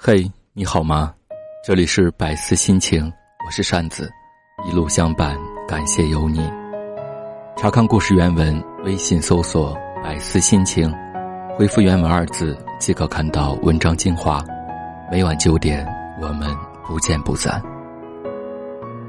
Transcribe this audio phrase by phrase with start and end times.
[0.00, 1.12] 嘿，你好吗？
[1.66, 3.12] 这里是百思心情，
[3.44, 4.08] 我是扇子，
[4.64, 5.36] 一路相伴，
[5.66, 6.48] 感谢有你。
[7.56, 10.88] 查看故事原文，微信搜索“百思心情”，
[11.58, 14.40] 回复“原文”二字即可看到文章精华。
[15.10, 15.84] 每晚九点，
[16.22, 16.48] 我们
[16.86, 17.60] 不见不散。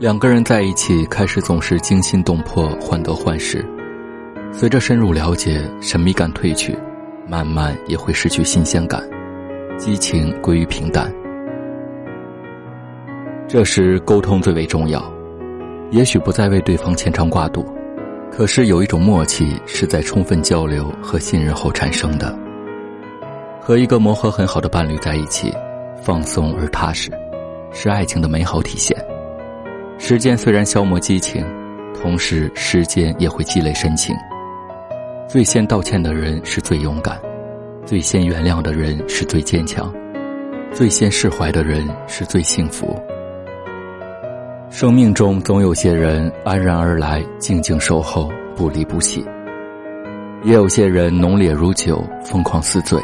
[0.00, 3.64] 两个人在一起，开始总是惊心动魄、患得患失，
[4.52, 6.76] 随着深入了解，神秘感褪去，
[7.28, 9.00] 慢慢也会失去新鲜感。
[9.84, 11.12] 激情归于平淡，
[13.48, 15.02] 这时沟通最为重要。
[15.90, 17.66] 也许不再为对方牵肠挂肚，
[18.30, 22.32] 可是有一种默契是在充分交流和信任后产生的。
[23.60, 25.52] 和一个磨合很好的伴侣在一起，
[26.00, 27.10] 放松而踏实，
[27.72, 28.96] 是爱情的美好体现。
[29.98, 31.44] 时间虽然消磨激情，
[32.00, 34.14] 同时时间也会积累深情。
[35.28, 37.20] 最先道歉的人是最勇敢。
[37.84, 39.92] 最先原谅的人是最坚强，
[40.72, 42.96] 最先释怀的人是最幸福。
[44.70, 49.20] 生命中总有些人安然而来，静静守候，不离不弃；
[50.44, 53.02] 也有些人浓烈如酒，疯狂似醉，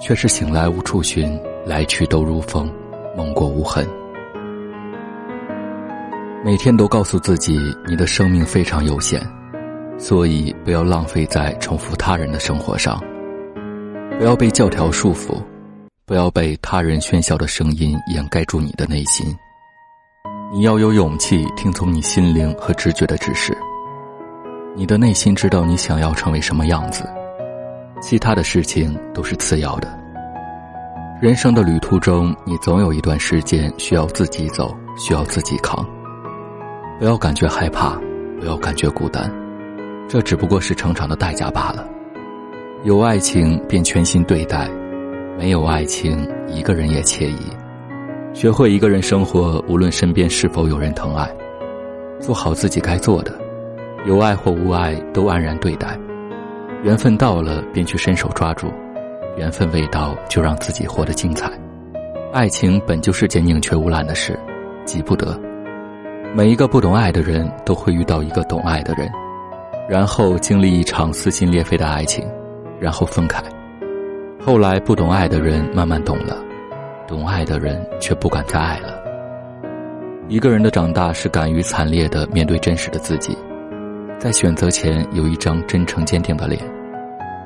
[0.00, 2.70] 却是醒来无处寻，来去都如风，
[3.16, 3.84] 梦过无痕。
[6.44, 9.20] 每天都告诉自己，你的生命非常有限，
[9.98, 13.02] 所以不要浪费在重复他人的生活上。
[14.18, 15.40] 不要被教条束缚，
[16.04, 19.24] 不要被他人喧嚣的声音掩盖住你的内心。
[20.52, 23.56] 你要有勇气听从你心灵和直觉的指示。
[24.74, 27.08] 你的内心知道你想要成为什么样子，
[28.00, 29.88] 其他的事情都是次要的。
[31.22, 35.86] 人生的旅途中，你总有一段时间需要自己走，需要自己扛。
[36.98, 37.96] 不要感觉害怕，
[38.40, 39.32] 不要感觉孤单，
[40.08, 41.86] 这只不过是成长的代价罢了。
[42.84, 44.68] 有爱情便全心对待，
[45.36, 47.38] 没有爱情一个人也惬意。
[48.32, 51.28] 学会一个人生活，无论身边是否有人疼爱，
[52.20, 53.36] 做好自己该做的，
[54.06, 55.98] 有爱或无爱都安然对待。
[56.84, 58.72] 缘分到了便去伸手抓住，
[59.36, 61.50] 缘分未到就让自己活得精彩。
[62.32, 64.38] 爱情本就是件宁缺毋滥的事，
[64.84, 65.36] 急不得。
[66.32, 69.10] 每一个不懂爱的人都会遇到一个懂爱的人，
[69.88, 72.24] 然后经历一场撕心裂肺的爱情。
[72.80, 73.42] 然后分开，
[74.40, 76.36] 后来不懂爱的人慢慢懂了，
[77.06, 78.96] 懂爱的人却不敢再爱了。
[80.28, 83.36] 一个人的长大是敢于惨烈的面对真实的自己，
[84.18, 86.62] 在选择前有一张真诚坚定的脸，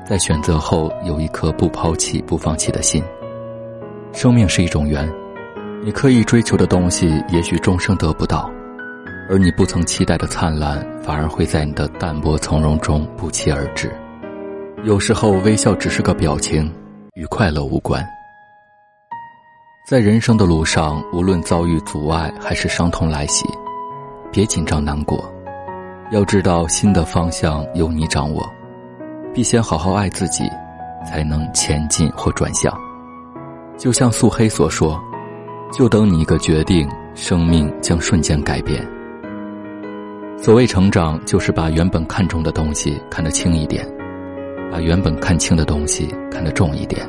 [0.05, 3.01] 在选择后有一颗不抛弃不放弃的心。
[4.11, 5.09] 生命是一种缘，
[5.81, 8.51] 你刻意追求的东西也许终生得不到，
[9.29, 13.89] 而你不曾期待的灿烂，反而会在你的淡泊从容中不期而至。
[14.83, 16.69] 有时候微笑只是个表情，
[17.13, 18.05] 与快乐无关。
[19.87, 23.45] 在人生的路上，无论遭遇阻碍还是伤痛来袭，
[24.29, 25.23] 别紧张难过。
[26.11, 28.45] 要知道，新的方向由你掌握，
[29.33, 30.43] 必先好好爱自己，
[31.07, 32.77] 才能前进或转向。
[33.77, 35.01] 就像素黑所说
[35.71, 38.85] ：“就等你一个决定，生命将瞬间改变。”
[40.37, 43.89] 所谓成长，就是把原本看重的东西看得轻一点。
[44.71, 47.07] 把原本看轻的东西看得重一点，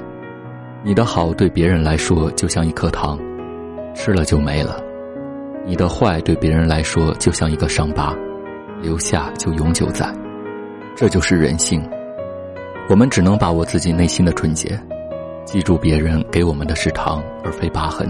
[0.82, 3.18] 你的好对别人来说就像一颗糖，
[3.94, 4.76] 吃了就没了；
[5.66, 8.14] 你的坏对别人来说就像一个伤疤，
[8.82, 10.12] 留下就永久在。
[10.94, 11.82] 这就是人性。
[12.88, 14.78] 我们只能把握自己内心的纯洁，
[15.46, 18.06] 记住别人给我们的是糖而非疤痕，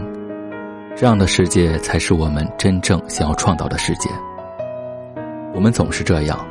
[0.96, 4.10] 这样的世界才是我们真正想要创造的世界。
[5.54, 6.44] 我们总是这样。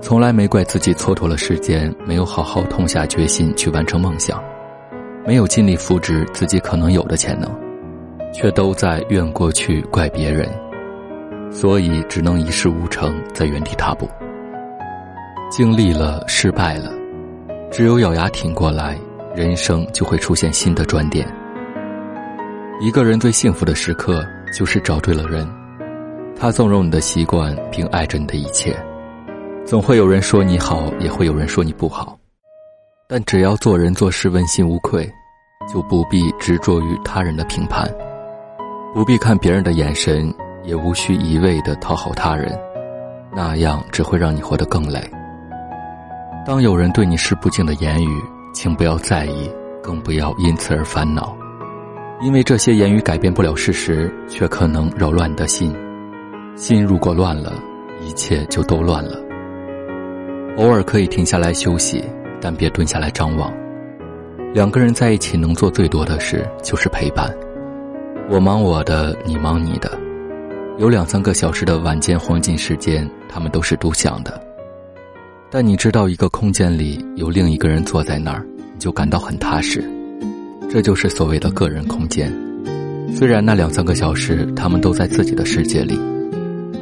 [0.00, 4.42] 从来没怪自己蹉跎了时间，没有好好痛下决心去完成梦想，
[5.26, 7.50] 没有尽力复制自己可能有的潜能，
[8.32, 10.48] 却都在怨过去怪别人，
[11.50, 14.08] 所以只能一事无成，在原地踏步。
[15.50, 16.92] 经历了失败了，
[17.70, 18.96] 只有咬牙挺过来，
[19.34, 21.26] 人生就会出现新的转点。
[22.80, 24.24] 一个人最幸福的时刻，
[24.54, 25.46] 就是找对了人，
[26.38, 28.74] 他纵容你的习惯，并爱着你的一切。
[29.68, 32.18] 总会有人说你好，也会有人说你不好，
[33.06, 35.06] 但只要做人做事问心无愧，
[35.70, 37.86] 就不必执着于他人的评判，
[38.94, 40.34] 不必看别人的眼神，
[40.64, 42.58] 也无需一味的讨好他人，
[43.30, 44.98] 那样只会让你活得更累。
[46.46, 48.22] 当有人对你施不敬的言语，
[48.54, 51.36] 请不要在意，更不要因此而烦恼，
[52.22, 55.76] 因为这些言语改变不了事实，却可能扰乱你的心。
[56.56, 57.52] 心如果乱了，
[58.00, 59.27] 一切就都乱了。
[60.58, 62.02] 偶尔可以停下来休息，
[62.40, 63.54] 但别蹲下来张望。
[64.52, 67.32] 两个人在一起能做最多的事就是陪伴。
[68.28, 69.96] 我忙我的，你忙你的，
[70.78, 74.42] 有两三个小时的晚间黄金时间，他们都是独享的。
[75.48, 78.44] 但你知道，一个空间里有另一个人坐在那儿，
[78.74, 79.88] 你就感到很踏实。
[80.68, 82.34] 这就是所谓的个人空间。
[83.14, 85.96] 虽然那两三个小时他们都在自己的世界里，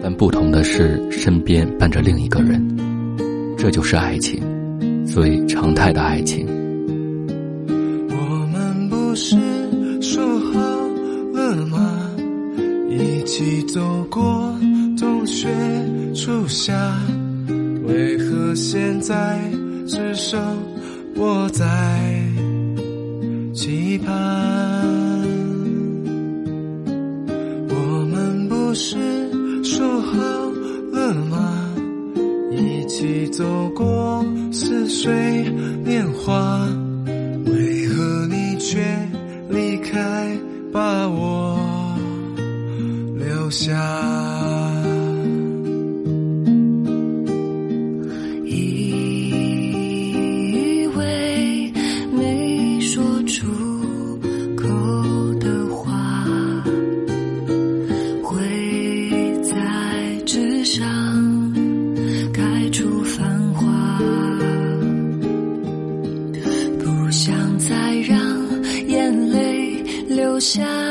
[0.02, 2.74] 但不同的是，身边伴着另一个人。
[3.66, 4.40] 这就是爱情，
[5.04, 6.46] 最常态的爱情。
[8.08, 9.36] 我们不是
[10.00, 10.60] 说好
[11.34, 12.08] 了吗？
[12.88, 14.56] 一起走过
[14.96, 15.48] 冬雪
[16.14, 16.72] 初夏，
[17.88, 19.36] 为何现在
[19.88, 20.40] 只剩
[21.16, 21.66] 我在
[23.52, 24.55] 期盼？
[32.96, 35.12] 一起走过似水
[35.84, 36.65] 年华，
[70.46, 70.85] 下，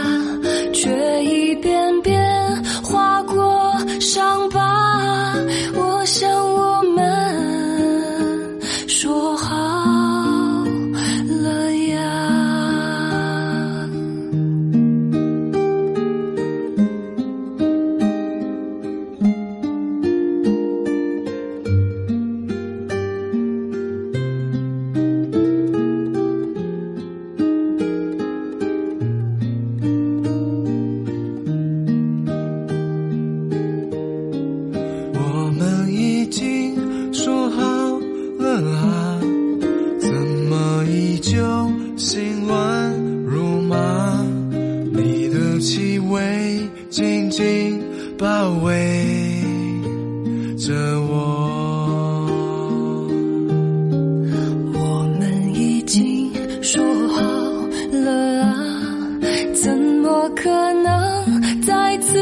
[60.26, 60.50] 我可
[60.82, 62.18] 能再次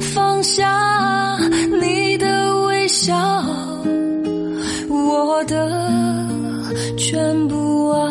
[0.00, 1.38] 放下
[1.82, 3.14] 你的微笑，
[4.88, 6.26] 我的
[6.96, 8.08] 全部啊？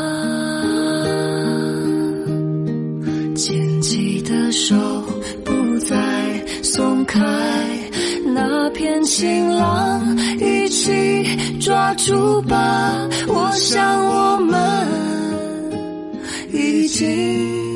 [3.35, 4.75] 牵起的手
[5.43, 5.97] 不再
[6.61, 7.19] 松开，
[8.35, 13.09] 那片晴朗一起抓住吧。
[13.27, 14.87] 我想我们
[16.53, 17.70] 已经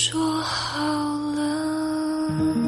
[0.00, 0.78] 说好
[1.34, 2.67] 了。